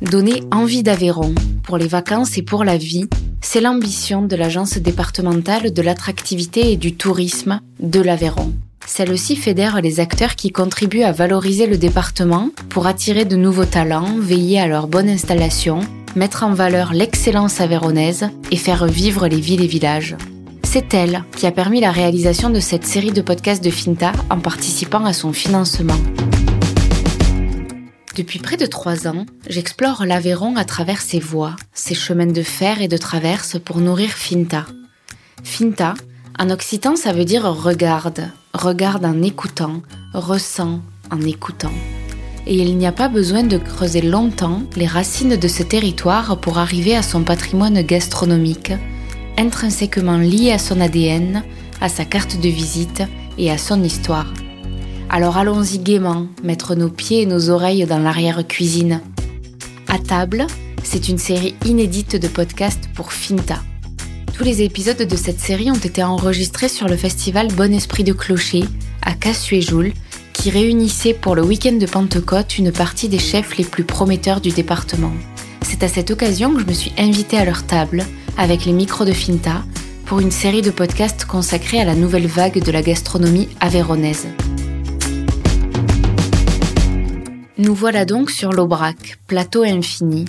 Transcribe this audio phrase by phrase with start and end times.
[0.00, 1.34] Donner envie d'Aveyron
[1.64, 3.08] pour les vacances et pour la vie,
[3.40, 8.52] c'est l'ambition de l'Agence départementale de l'attractivité et du tourisme de l'Aveyron.
[8.86, 14.18] Celle-ci fédère les acteurs qui contribuent à valoriser le département pour attirer de nouveaux talents,
[14.18, 15.80] veiller à leur bonne installation,
[16.14, 20.16] mettre en valeur l'excellence aveyronnaise et faire vivre les villes et villages.
[20.62, 24.38] C'est elle qui a permis la réalisation de cette série de podcasts de Finta en
[24.38, 25.98] participant à son financement.
[28.18, 32.82] Depuis près de trois ans, j'explore l'Aveyron à travers ses voies, ses chemins de fer
[32.82, 34.66] et de traverse pour nourrir Finta.
[35.44, 35.94] Finta,
[36.36, 39.82] en occitan, ça veut dire regarde, regarde en écoutant,
[40.14, 40.80] ressent
[41.12, 41.70] en écoutant.
[42.48, 46.58] Et il n'y a pas besoin de creuser longtemps les racines de ce territoire pour
[46.58, 48.72] arriver à son patrimoine gastronomique,
[49.36, 51.44] intrinsèquement lié à son ADN,
[51.80, 53.04] à sa carte de visite
[53.38, 54.26] et à son histoire.
[55.10, 59.00] Alors allons-y gaiement, mettre nos pieds et nos oreilles dans l'arrière-cuisine.
[59.88, 60.46] À table,
[60.82, 63.62] c'est une série inédite de podcasts pour Finta.
[64.34, 68.12] Tous les épisodes de cette série ont été enregistrés sur le festival Bon Esprit de
[68.12, 68.64] Clocher
[69.00, 69.92] à Cassuéjoul,
[70.34, 74.50] qui réunissait pour le week-end de Pentecôte une partie des chefs les plus prometteurs du
[74.50, 75.12] département.
[75.62, 78.04] C'est à cette occasion que je me suis invitée à leur table,
[78.36, 79.64] avec les micros de Finta,
[80.04, 84.28] pour une série de podcasts consacrés à la nouvelle vague de la gastronomie avéronaise.
[87.58, 90.26] Nous voilà donc sur l'Aubrac, plateau infini.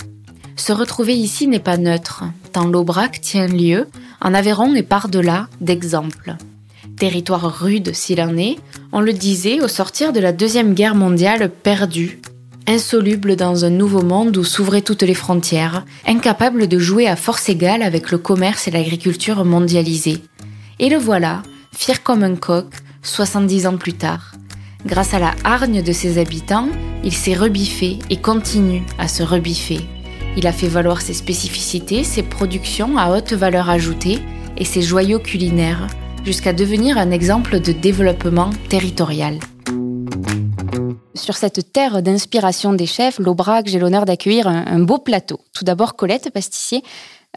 [0.55, 3.87] Se retrouver ici n'est pas neutre, tant l'Aubrac tient lieu,
[4.19, 6.35] en Aveyron et par-delà, d'exemples.
[6.97, 8.57] Territoire rude s'il en est,
[8.91, 12.19] on le disait au sortir de la Deuxième Guerre mondiale perdu,
[12.65, 17.47] insoluble dans un nouveau monde où s'ouvraient toutes les frontières, incapable de jouer à force
[17.47, 20.23] égale avec le commerce et l'agriculture mondialisée.
[20.79, 21.43] Et le voilà,
[21.77, 24.33] fier comme un coq, 70 ans plus tard.
[24.85, 26.69] Grâce à la hargne de ses habitants,
[27.03, 29.81] il s'est rebiffé et continue à se rebiffer.
[30.37, 34.19] Il a fait valoir ses spécificités, ses productions à haute valeur ajoutée
[34.57, 35.87] et ses joyaux culinaires,
[36.23, 39.39] jusqu'à devenir un exemple de développement territorial.
[41.13, 45.41] Sur cette terre d'inspiration des chefs, l'Aubrac, j'ai l'honneur d'accueillir un, beau plateau.
[45.53, 46.81] Tout d'abord Colette, pâtissier,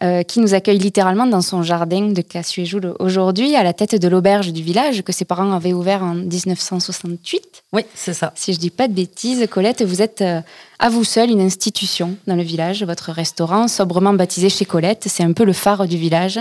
[0.01, 4.07] euh, qui nous accueille littéralement dans son jardin de Cassuéjoul aujourd'hui, à la tête de
[4.07, 7.63] l'auberge du village que ses parents avaient ouvert en 1968.
[7.73, 8.33] Oui, c'est ça.
[8.35, 10.41] Si je dis pas de bêtises, Colette, vous êtes euh,
[10.79, 12.83] à vous seule une institution dans le village.
[12.83, 16.39] Votre restaurant, sobrement baptisé chez Colette, c'est un peu le phare du village,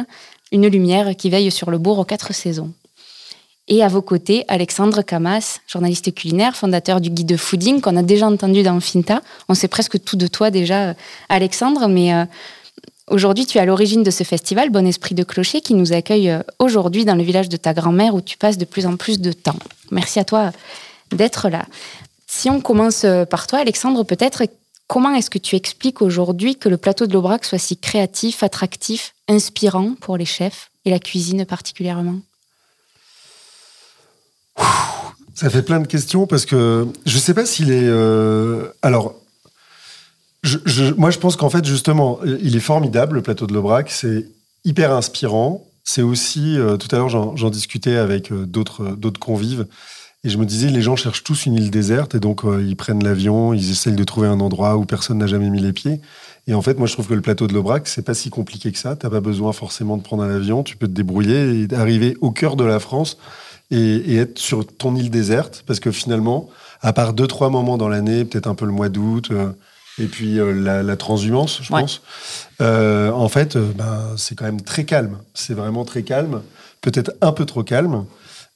[0.51, 2.73] une lumière qui veille sur le bourg aux quatre saisons.
[3.69, 8.03] Et à vos côtés, Alexandre Camas, journaliste culinaire, fondateur du guide de fooding qu'on a
[8.03, 9.21] déjà entendu dans Finta.
[9.51, 10.95] On sait presque tout de toi déjà, euh,
[11.29, 12.15] Alexandre, mais
[13.13, 16.31] Aujourd'hui, tu es à l'origine de ce festival Bon Esprit de Clocher qui nous accueille
[16.31, 19.21] euh, aujourd'hui dans le village de ta grand-mère où tu passes de plus en plus
[19.21, 19.59] de temps.
[19.91, 20.51] Merci à toi
[21.11, 21.67] d'être là.
[22.27, 24.45] Si on commence euh, par toi, Alexandre, peut-être,
[24.87, 29.13] comment est-ce que tu expliques aujourd'hui que le plateau de l'Aubrac soit si créatif, attractif,
[29.29, 32.17] inspirant pour les chefs et la cuisine particulièrement?
[35.35, 37.85] Ça fait plein de questions parce que je ne sais pas s'il est.
[37.85, 39.17] Euh, alors,
[40.97, 43.91] moi, je pense qu'en fait, justement, il est formidable, le plateau de l'Aubrac.
[43.91, 44.27] C'est
[44.65, 45.65] hyper inspirant.
[45.85, 49.67] C'est aussi, euh, tout à l'heure, j'en discutais avec euh, d'autres d'autres convives.
[50.25, 52.15] Et je me disais, les gens cherchent tous une île déserte.
[52.15, 55.27] Et donc, euh, ils prennent l'avion, ils essayent de trouver un endroit où personne n'a
[55.27, 56.01] jamais mis les pieds.
[56.47, 58.71] Et en fait, moi, je trouve que le plateau de l'Aubrac, c'est pas si compliqué
[58.71, 58.95] que ça.
[58.95, 60.63] T'as pas besoin forcément de prendre un avion.
[60.63, 63.19] Tu peux te débrouiller et arriver au cœur de la France
[63.73, 65.65] et, et être sur ton île déserte.
[65.67, 66.49] Parce que finalement,
[66.81, 69.33] à part deux, trois moments dans l'année, peut-être un peu le mois d'août,
[69.99, 72.03] et puis euh, la, transhumance, je pense.
[72.61, 75.19] Euh, en fait, euh, ben, c'est quand même très calme.
[75.35, 76.43] C'est vraiment très calme,
[76.81, 78.05] peut-être un peu trop calme.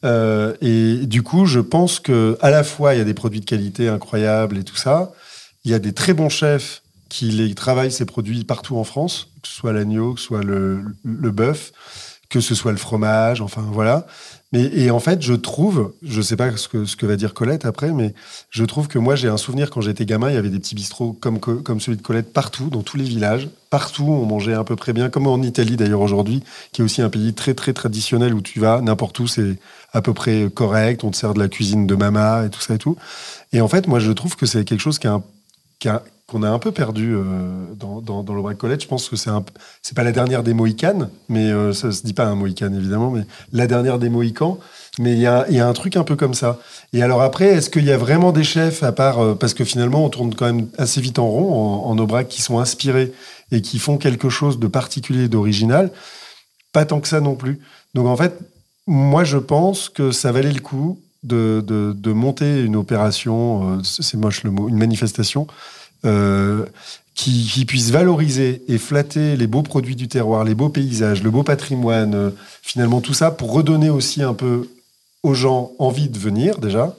[0.04, 3.44] et du coup, je pense que à la fois il y a des produits de
[3.44, 5.12] qualité incroyables et tout ça.
[5.64, 9.28] Il y a des très bons chefs qui les travaillent ces produits partout en France,
[9.42, 11.72] que ce soit l'agneau, que ce soit le, le bœuf,
[12.28, 14.06] que ce soit le fromage, enfin voilà.
[14.52, 17.34] Mais, et en fait, je trouve, je sais pas ce que, ce que va dire
[17.34, 18.14] Colette après, mais
[18.50, 20.76] je trouve que moi, j'ai un souvenir quand j'étais gamin, il y avait des petits
[20.76, 23.48] bistrots comme, comme celui de Colette partout, dans tous les villages.
[23.70, 27.02] Partout, on mangeait à peu près bien, comme en Italie d'ailleurs aujourd'hui, qui est aussi
[27.02, 29.56] un pays très, très traditionnel où tu vas, n'importe où, c'est
[29.92, 32.74] à peu près correct, on te sert de la cuisine de mama et tout ça
[32.74, 32.96] et tout.
[33.52, 35.22] Et en fait, moi, je trouve que c'est quelque chose qui a,
[35.80, 37.22] qui a, qu'on a un peu perdu euh,
[37.76, 38.82] dans, dans, le College.
[38.82, 39.30] Je pense que c'est
[39.80, 43.10] c'est pas la dernière des Mohicanes, mais euh, ça se dit pas un Mohicane évidemment,
[43.10, 44.58] mais la dernière des Mohicans.
[44.98, 46.58] Mais il y a, un truc un peu comme ça.
[46.94, 49.64] Et alors après, est-ce qu'il y a vraiment des chefs à part euh, parce que
[49.64, 53.12] finalement on tourne quand même assez vite en rond en, Aubrac qui sont inspirés
[53.52, 55.92] et qui font quelque chose de particulier, d'original.
[56.72, 57.60] Pas tant que ça non plus.
[57.94, 58.36] Donc en fait,
[58.88, 64.16] moi je pense que ça valait le coup de, de, de monter une opération, c'est
[64.16, 65.46] moche le mot, une manifestation
[67.14, 71.30] qui, qui, puisse valoriser et flatter les beaux produits du terroir, les beaux paysages, le
[71.30, 72.32] beau patrimoine,
[72.62, 74.68] finalement tout ça pour redonner aussi un peu
[75.22, 76.94] aux gens envie de venir déjà.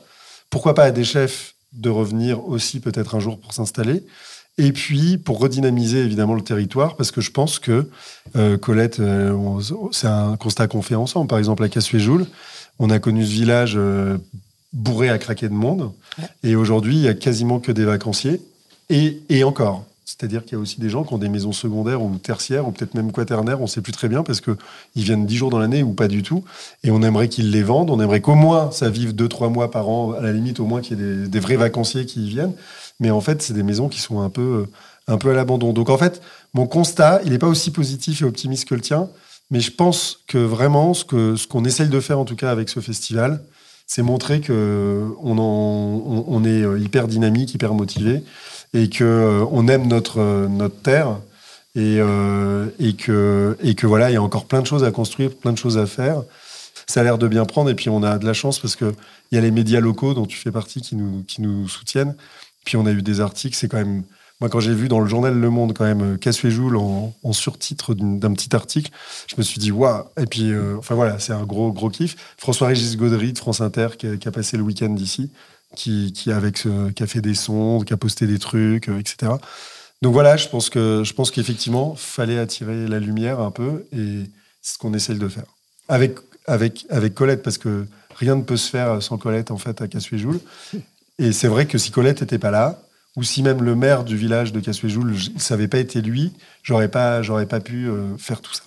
[0.49, 4.03] Pourquoi pas à des chefs de revenir aussi peut-être un jour pour s'installer.
[4.57, 7.89] Et puis pour redynamiser évidemment le territoire, parce que je pense que
[8.35, 9.59] euh, Colette, euh,
[9.91, 11.27] c'est un constat qu'on fait ensemble.
[11.27, 12.25] Par exemple à Cassuéjoul,
[12.79, 14.17] on a connu ce village euh,
[14.73, 15.91] bourré à craquer de monde,
[16.43, 18.41] et aujourd'hui il y a quasiment que des vacanciers.
[18.89, 22.15] Et, encore, c'est-à-dire qu'il y a aussi des gens qui ont des maisons secondaires ou
[22.17, 24.55] tertiaires ou peut-être même quaternaires, on ne sait plus très bien parce qu'ils
[24.95, 26.45] viennent dix jours dans l'année ou pas du tout.
[26.83, 29.71] Et on aimerait qu'ils les vendent, on aimerait qu'au moins ça vive deux, trois mois
[29.71, 32.29] par an, à la limite au moins qu'il y ait des, vrais vacanciers qui y
[32.29, 32.53] viennent.
[32.99, 34.67] Mais en fait, c'est des maisons qui sont un peu,
[35.07, 35.73] un peu à l'abandon.
[35.73, 36.21] Donc en fait,
[36.53, 39.09] mon constat, il n'est pas aussi positif et optimiste que le tien,
[39.51, 42.51] mais je pense que vraiment ce qu'on ce qu'on essaye de faire en tout cas
[42.51, 43.41] avec ce festival,
[43.87, 48.23] c'est montrer qu'on on, on est hyper dynamique, hyper motivé
[48.73, 51.19] et que euh, on aime notre euh, terre
[51.75, 55.35] et, euh, et que que voilà, il y a encore plein de choses à construire,
[55.35, 56.23] plein de choses à faire.
[56.87, 58.93] Ça a l'air de bien prendre et puis on a de la chance parce que
[59.31, 62.15] il y a les médias locaux dont tu fais partie qui nous soutiennent.
[62.65, 64.03] Puis on a eu des articles, c'est quand même
[64.39, 67.95] moi, quand j'ai vu dans le journal Le Monde, quand même, Cassuéjoul en, en surtitre
[67.95, 68.91] d'un petit article,
[69.27, 70.03] je me suis dit, waouh!
[70.19, 72.15] Et puis, enfin voilà, c'est un gros, gros kiff.
[72.37, 75.31] François-Régis Gaudry de France Inter, qui a, passé le week-end ici,
[75.75, 79.33] qui, qui, avec qui a fait des sons, qui a posté des trucs, euh, etc.
[80.01, 84.23] Donc voilà, je pense que je pense qu'effectivement, fallait attirer la lumière un peu, et
[84.61, 85.45] c'est ce qu'on essaye de faire
[85.87, 87.85] avec avec avec Colette, parce que
[88.15, 90.39] rien ne peut se faire sans Colette en fait à Cassuéjoul.
[91.19, 92.79] Et c'est vrai que si Colette n'était pas là,
[93.17, 96.31] ou si même le maire du village de Cassuéjoul, ça n'avait pas été lui,
[96.63, 98.63] j'aurais pas j'aurais pas pu euh, faire tout ça.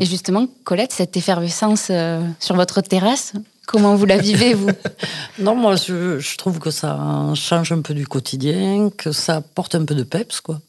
[0.00, 3.34] Et justement, Colette, cette effervescence euh, sur votre terrasse,
[3.70, 4.68] Comment vous la vivez, vous?
[5.38, 9.84] Non, moi, je, trouve que ça change un peu du quotidien, que ça porte un
[9.84, 10.60] peu de peps, quoi.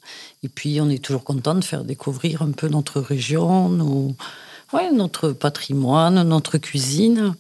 [0.44, 4.16] Et puis, on est toujours content de faire découvrir un peu notre région, nos,
[4.72, 7.34] ouais, notre patrimoine, notre cuisine.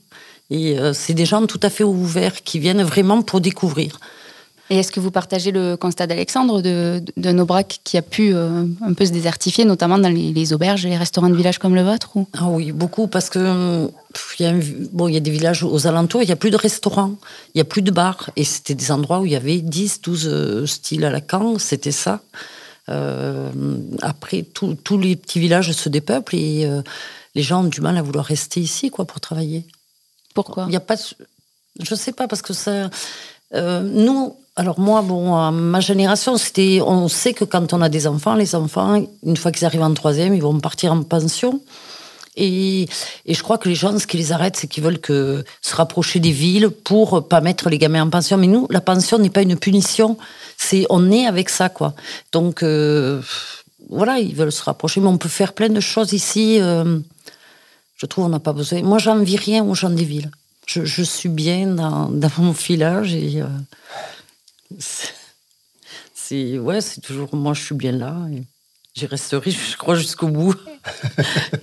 [0.50, 4.00] Et euh, c'est des gens tout à fait ouverts qui viennent vraiment pour découvrir.
[4.72, 8.64] Et est-ce que vous partagez le constat d'Alexandre de, de, Nobrac qui a pu euh,
[8.82, 11.82] un peu se désertifier, notamment dans les, auberges et les restaurants de village comme le
[11.84, 12.26] vôtre ou?
[12.38, 13.90] Ah Oui, beaucoup, parce que
[14.40, 14.54] il y, a,
[14.94, 17.16] bon, il y a des villages aux alentours, il n'y a plus de restaurants,
[17.54, 18.30] il n'y a plus de bars.
[18.38, 21.60] Et c'était des endroits où il y avait 10, 12 euh, styles à la can,
[21.60, 22.22] c'était ça.
[22.88, 23.52] Euh,
[24.02, 26.66] après, tous les petits villages se dépeuplent et
[27.36, 29.66] les gens ont du mal à vouloir rester ici quoi, pour travailler.
[30.34, 30.64] Pourquoi?
[30.70, 32.90] Il y a pas, Je ne sais pas, parce que ça.
[33.54, 38.36] nous, alors moi, bon, ma génération, c'était, on sait que quand on a des enfants,
[38.36, 41.62] les enfants, une fois qu'ils arrivent en troisième, ils vont partir en pension.
[42.38, 42.88] Et,
[43.28, 46.20] je crois que les gens, ce qui les arrête, c'est qu'ils veulent que se rapprocher
[46.20, 48.38] des villes pour pas mettre les gamins en pension.
[48.38, 50.18] Mais nous, la pension n'est pas une punition.
[50.58, 51.94] C'est on est avec ça, quoi.
[52.32, 53.22] Donc euh,
[53.90, 56.60] voilà, ils veulent se rapprocher, mais on peut faire plein de choses ici.
[56.62, 57.00] Euh,
[57.98, 58.82] je trouve on n'a pas besoin.
[58.82, 60.32] Moi, j'envie rien aux gens des villes.
[60.68, 63.48] Je, suis bien dans, mon village et euh,
[66.14, 68.16] c'est ouais, c'est toujours moi, je suis bien là.
[68.32, 68.44] Et
[68.96, 70.56] j'y resterai, je crois, jusqu'au bout.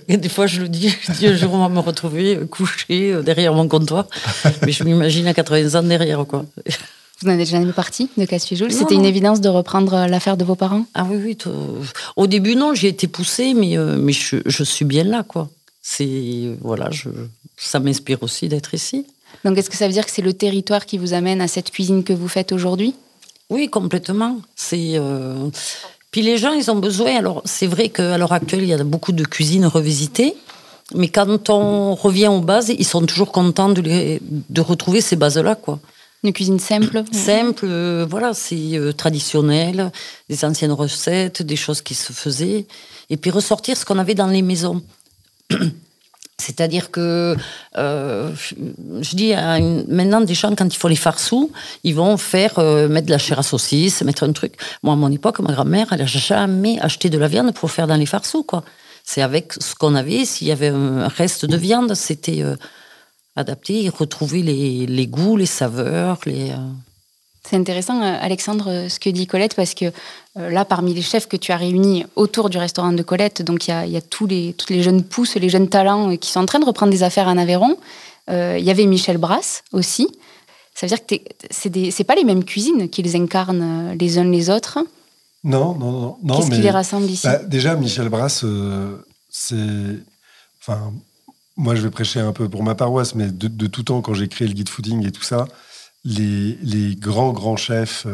[0.07, 3.13] et des fois, je le dis, je dis un jour, on va me retrouver couché
[3.13, 4.07] euh, derrière mon comptoir.
[4.65, 6.45] Mais je m'imagine à 80 ans derrière, quoi.
[7.21, 10.45] Vous n'en êtes jamais parti de Cassuéjoul C'était une évidence de reprendre euh, l'affaire de
[10.45, 10.85] vos parents?
[10.93, 11.37] Ah oui, oui.
[12.15, 15.49] Au début, non, j'ai été poussée, mais, euh, mais je, je, suis bien là, quoi.
[15.81, 17.09] C'est voilà, je,
[17.57, 19.05] ça m'inspire aussi d'être ici.
[19.45, 21.71] Donc, est-ce que ça veut dire que c'est le territoire qui vous amène à cette
[21.71, 22.93] cuisine que vous faites aujourd'hui?
[23.49, 24.37] Oui, complètement.
[24.55, 24.93] C'est.
[24.95, 25.49] Euh,
[26.11, 27.15] puis les gens, ils ont besoin.
[27.15, 30.35] Alors, c'est vrai qu'à l'heure actuelle, il y a beaucoup de cuisines revisitées.
[30.95, 35.55] Mais quand on revient aux bases, ils sont toujours contents de, de retrouver ces bases-là,
[35.55, 35.79] quoi.
[36.23, 39.89] Une cuisine simple Simple, euh, voilà, c'est euh, traditionnel,
[40.27, 42.65] des anciennes recettes, des choses qui se faisaient.
[43.09, 44.81] Et puis ressortir ce qu'on avait dans les maisons.
[46.39, 47.35] C'est-à-dire que,
[47.77, 48.31] euh,
[49.01, 49.33] je dis
[49.87, 51.51] maintenant, des gens, quand ils font les farceaux,
[51.83, 54.53] ils vont faire, euh, mettre de la chair à saucisse, mettre un truc.
[54.81, 57.87] Moi, à mon époque, ma grand-mère, elle n'a jamais acheté de la viande pour faire
[57.87, 58.63] dans les farceaux, quoi.
[59.03, 60.23] C'est avec ce qu'on avait.
[60.23, 62.55] S'il y avait un reste de viande, c'était euh,
[63.35, 66.51] adapté, retrouver les, les, goûts, les saveurs, les.
[67.47, 71.01] C'est intéressant, euh, Alexandre, euh, ce que dit Colette, parce que euh, là, parmi les
[71.01, 74.27] chefs que tu as réunis autour du restaurant de Colette, donc il y a, tous
[74.27, 77.03] les, toutes les jeunes pousses, les jeunes talents qui sont en train de reprendre des
[77.03, 77.77] affaires en Aveyron.
[78.31, 80.07] Il y avait Michel Brasse aussi.
[80.75, 81.15] Ça veut dire que
[81.49, 84.77] c'est n'est pas les mêmes cuisines qu'ils incarnent les uns les autres.
[85.43, 86.37] Non, non, non.
[86.37, 87.25] Qu'est-ce qui les rassemble ici?
[87.27, 88.45] bah, Déjà, Michel Brasse,
[89.31, 89.55] c'est.
[90.61, 90.93] Enfin,
[91.57, 94.13] moi, je vais prêcher un peu pour ma paroisse, mais de, de tout temps, quand
[94.13, 95.47] j'ai créé le guide fooding et tout ça,
[96.09, 98.05] les, grands, grands chefs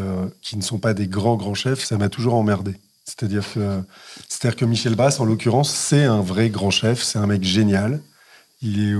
[0.41, 2.75] qui ne sont pas des grands, grands chefs, ça m'a toujours emmerdé.
[3.05, 3.45] C'est-à-dire
[4.55, 8.01] que, Michel Brass, en l'occurrence, c'est un vrai grand chef, c'est un mec génial.
[8.61, 8.95] Il est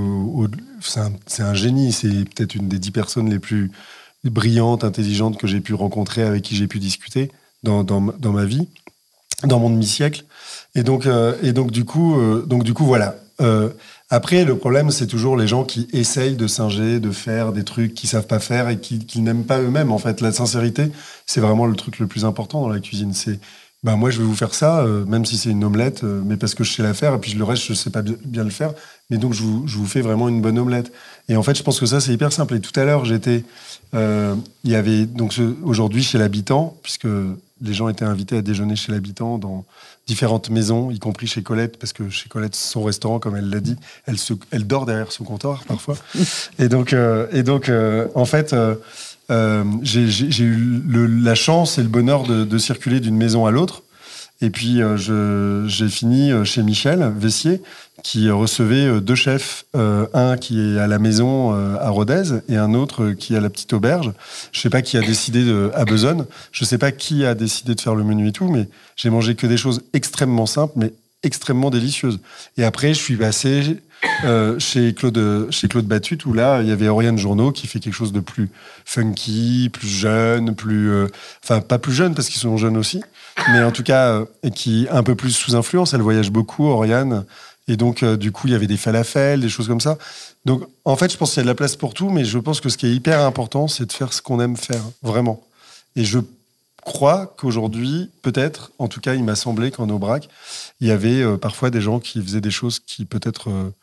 [0.82, 3.72] c'est un, génie, c'est peut-être une des dix personnes les plus
[4.24, 7.32] brillantes, intelligentes que j'ai pu rencontrer, avec qui j'ai pu discuter
[7.64, 8.68] dans, ma vie,
[9.44, 10.24] dans mon demi-siècle.
[10.76, 13.16] Et donc, euh, et donc, du coup, euh, donc, du coup voilà.
[13.42, 13.70] Euh,
[14.10, 17.94] après, le problème, c'est toujours les gens qui essayent de singer, de faire des trucs
[17.96, 19.92] qu'ils savent pas faire et qui, qui n'aiment pas eux-mêmes.
[19.92, 20.92] En fait, la sincérité,
[21.26, 23.14] c'est vraiment le truc le plus important dans la cuisine.
[23.14, 23.40] C'est
[23.86, 26.38] bah moi je vais vous faire ça, euh, même si c'est une omelette, euh, mais
[26.38, 28.50] parce que je sais la faire, et puis le reste je sais pas bien le
[28.50, 28.74] faire,
[29.12, 30.92] mais donc je vous, je vous, fais vraiment une bonne omelette.
[31.30, 32.56] Et en fait je pense que ça c'est hyper simple.
[32.56, 33.44] Et tout à l'heure j'étais,
[33.94, 34.34] euh,
[34.64, 37.08] il y avait donc aujourd'hui chez l'habitant, puisque
[37.62, 39.66] les gens étaient invités à déjeuner chez l'habitant dans
[40.08, 43.60] différentes maisons, y compris chez Colette, parce que chez Colette son restaurant, comme elle l'a
[43.60, 45.98] dit, elle, se, elle dort derrière son comptoir parfois.
[46.60, 46.94] et donc,
[47.32, 47.72] et donc
[48.14, 48.54] en fait
[49.32, 50.82] euh, j'ai eu
[51.22, 53.84] la chance et le bonheur de, circuler d'une maison à l'autre.
[54.42, 57.62] Et puis, euh, j'ai fini euh, chez Michel Vessier,
[58.04, 63.14] qui recevait deux chefs, un qui est à la maison à Rodez et un autre
[63.14, 64.12] qui est à la petite auberge.
[64.52, 66.28] Je sais pas qui a décidé à Besonne.
[66.52, 69.34] Je sais pas qui a décidé de faire le menu et tout, mais j'ai mangé
[69.34, 72.20] que des choses extrêmement simples, mais extrêmement délicieuses.
[72.58, 73.78] Et après, je suis passé
[74.24, 77.80] euh, chez Claude chez Claude Batut où là il y avait Oriane Journeau qui fait
[77.80, 78.50] quelque chose de plus
[78.86, 81.08] funky, plus jeune, plus euh,
[81.44, 83.02] enfin pas plus jeune parce qu'ils sont jeunes aussi,
[83.52, 85.94] mais en tout cas euh, et qui un peu plus sous influence.
[85.94, 87.26] Elle voyage beaucoup, Oriane,
[87.68, 89.98] et donc du coup il y avait des falafels, des choses comme ça.
[90.46, 92.38] Donc en fait je pense qu'il y a de la place pour tout, mais je
[92.38, 95.42] pense que ce qui est hyper important c'est de faire ce qu'on aime faire vraiment.
[95.96, 96.20] Et je
[96.86, 100.30] crois qu'aujourd'hui, peut-être, en tout cas, il m'a semblé qu'en Aubrac,
[100.80, 103.74] il y avait parfois des gens qui faisaient des choses qui peut-être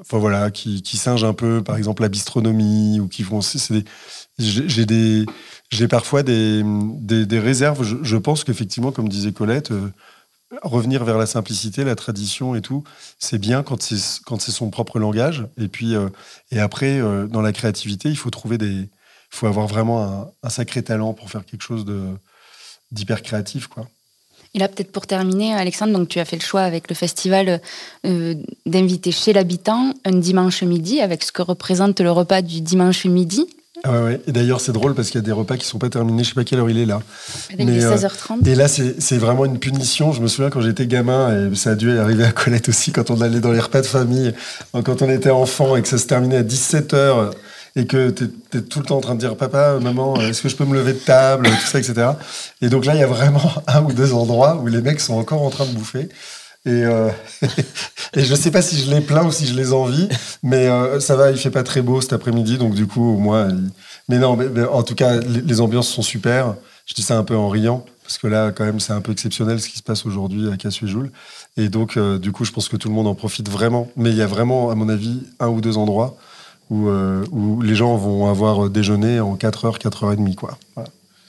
[0.00, 3.40] enfin voilà, qui, qui singent un peu, par exemple, la bistronomie ou qui font.
[4.38, 5.26] J'ai des,
[5.70, 7.82] j'ai parfois des, des, réserves.
[8.02, 9.88] Je, pense qu'effectivement, comme disait Colette, euh,
[10.62, 12.84] revenir vers la simplicité, la tradition et tout,
[13.18, 15.46] c'est bien quand c'est quand c'est son propre langage.
[15.58, 16.08] Et puis euh,
[16.50, 18.88] et après, euh, dans la créativité, il faut trouver des,
[19.32, 22.00] faut avoir vraiment un, un sacré talent pour faire quelque chose de
[22.90, 23.86] d'hyper créatif, quoi.
[24.54, 27.62] Et là, peut-être pour terminer, Alexandre, donc tu as fait le choix avec le festival
[28.04, 28.34] euh,
[28.66, 33.46] d'inviter chez l'habitant un dimanche midi, avec ce que représente le repas du dimanche midi.
[33.84, 35.78] Ah ouais, Et d'ailleurs, c'est drôle parce qu'il y a des repas qui ne sont
[35.78, 36.22] pas terminés.
[36.22, 37.00] Je ne sais pas quelle heure il est là.
[37.56, 38.46] Les 16h30.
[38.46, 40.12] et là, c'est vraiment une punition.
[40.12, 43.10] Je me souviens quand j'étais gamin, et ça a dû arriver à Colette aussi, quand
[43.10, 44.34] on allait dans les repas de famille,
[44.84, 47.32] quand on était enfant et que ça se terminait à 17h
[47.74, 48.24] et que tu
[48.54, 50.74] es, tout le temps en train de dire papa, maman, est-ce que je peux me
[50.74, 52.10] lever de table, tout ça, etc.
[52.60, 55.14] Et donc là, il y a vraiment un ou deux endroits où les mecs sont
[55.14, 56.08] encore en train de bouffer.
[56.64, 57.10] Et, euh,
[58.14, 60.08] et je sais pas si je les plains ou si je les envie,
[60.42, 63.48] mais euh, ça va, il fait pas très beau cet après-midi, donc du coup, moi.
[64.08, 64.38] Mais non,
[64.70, 66.54] en tout cas, les, ambiances sont super.
[66.86, 69.12] Je dis ça un peu en riant, parce que là, quand même, c'est un peu
[69.12, 71.10] exceptionnel ce qui se passe aujourd'hui à Cassuéjoul.
[71.56, 73.88] Et donc, euh, du coup, je pense que tout le monde en profite vraiment.
[73.96, 76.16] Mais il y a vraiment, à mon avis, un ou deux endroits
[76.70, 80.36] euh, où, les gens vont avoir déjeuné en 4 heures, 4 heures et demie.
[80.36, 80.58] Quoi.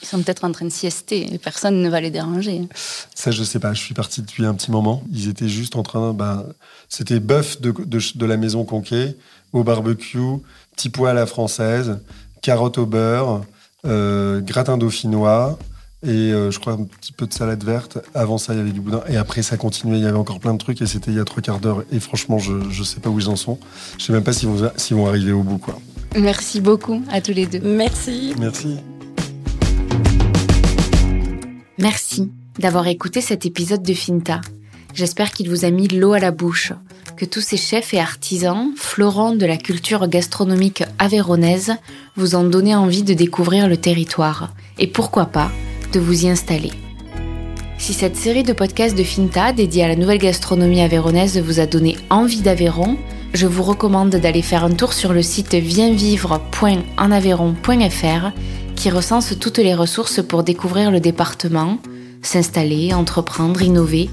[0.01, 2.67] Ils sont peut-être en train de siester et personne ne va les déranger.
[3.15, 3.73] Ça, je sais pas.
[3.73, 5.01] Je suis parti depuis un petit moment.
[5.11, 6.13] Ils étaient juste en train.
[6.13, 6.45] Ben,
[6.89, 9.15] C'était bœuf de, de, la maison Conquet,
[9.53, 10.19] au barbecue,
[10.75, 11.99] petit pois à la française,
[12.41, 13.43] carottes au beurre,
[13.85, 15.57] euh, gratin dauphinois,
[16.03, 17.97] et euh, je crois un petit peu de salade verte.
[18.13, 19.01] Avant ça, il y avait du boudin.
[19.07, 19.97] Et après, ça continuait.
[19.97, 20.81] Il y avait encore plein de trucs.
[20.81, 21.83] Et c'était il y a trois quarts d'heure.
[21.91, 23.57] Et franchement, je ne sais pas où ils en sont.
[23.97, 25.57] Je sais même pas s'ils vont, vont arriver au bout.
[25.57, 25.79] Quoi.
[26.17, 27.61] Merci beaucoup à tous les deux.
[27.63, 28.33] Merci.
[28.37, 28.77] Merci.
[31.79, 34.41] Merci d'avoir écouté cet épisode de Finta.
[34.93, 36.71] J'espère qu'il vous a mis l'eau à la bouche,
[37.17, 41.73] que tous ces chefs et artisans, florants de la culture gastronomique avéronaise,
[42.15, 44.53] vous ont donné envie de découvrir le territoire.
[44.77, 45.51] Et pourquoi pas
[45.93, 46.71] de vous y installer.
[47.77, 51.65] Si cette série de podcasts de Finta dédiée à la nouvelle gastronomie avéronaise vous a
[51.65, 52.97] donné envie d'Aveyron,
[53.33, 58.31] je vous recommande d'aller faire un tour sur le site vienvivre.enaveyron.fr
[58.75, 61.77] qui recense toutes les ressources pour découvrir le département,
[62.21, 64.09] s'installer, entreprendre, innover,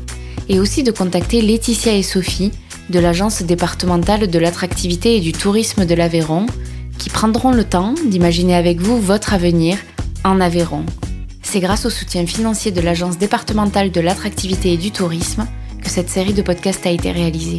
[0.48, 2.50] et aussi de contacter Laetitia et Sophie
[2.90, 6.46] de l'Agence départementale de l'attractivité et du tourisme de l'Aveyron,
[6.98, 9.78] qui prendront le temps d'imaginer avec vous votre avenir
[10.24, 10.84] en Aveyron.
[11.52, 15.48] C'est grâce au soutien financier de l'Agence départementale de l'attractivité et du tourisme
[15.82, 17.58] que cette série de podcasts a été réalisée.